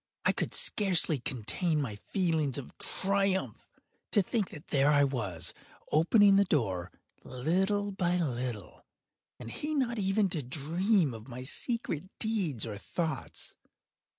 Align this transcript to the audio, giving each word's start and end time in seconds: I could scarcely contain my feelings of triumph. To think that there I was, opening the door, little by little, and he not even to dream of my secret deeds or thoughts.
I 0.25 0.31
could 0.31 0.55
scarcely 0.55 1.19
contain 1.19 1.79
my 1.79 1.95
feelings 1.95 2.57
of 2.57 2.75
triumph. 2.79 3.67
To 4.09 4.23
think 4.23 4.49
that 4.49 4.69
there 4.69 4.89
I 4.89 5.03
was, 5.03 5.53
opening 5.91 6.37
the 6.37 6.43
door, 6.45 6.91
little 7.23 7.91
by 7.91 8.15
little, 8.17 8.83
and 9.39 9.51
he 9.51 9.75
not 9.75 9.99
even 9.99 10.27
to 10.29 10.41
dream 10.41 11.13
of 11.13 11.27
my 11.27 11.43
secret 11.43 12.05
deeds 12.17 12.65
or 12.65 12.79
thoughts. 12.79 13.53